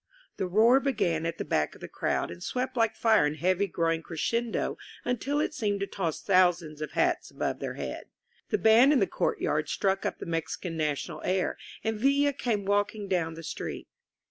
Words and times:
The 0.37 0.47
roar 0.47 0.79
began 0.79 1.27
at 1.27 1.37
the 1.37 1.45
back 1.45 1.75
of 1.75 1.81
the 1.81 1.87
crowd 1.87 2.31
and 2.31 2.41
swept 2.41 2.75
like 2.75 2.95
fire 2.95 3.27
in 3.27 3.35
heavy 3.35 3.67
growing 3.67 4.01
crescendo 4.01 4.75
until 5.05 5.39
it 5.39 5.53
seemed 5.53 5.79
to 5.81 5.85
toss 5.85 6.23
thousands 6.23 6.81
of 6.81 6.93
hats 6.93 7.29
above 7.29 7.59
their 7.59 7.75
heads. 7.75 8.09
The 8.49 8.57
band 8.57 8.93
in 8.93 8.99
the 8.99 9.05
courtyard 9.05 9.69
struck 9.69 10.03
up 10.03 10.17
the 10.17 10.25
Mexican 10.25 10.75
national 10.75 11.21
air, 11.23 11.55
and 11.83 11.99
Villa 11.99 12.33
came 12.33 12.65
walking 12.65 13.07
down 13.09 13.35
the 13.35 13.43
street. 13.43 13.87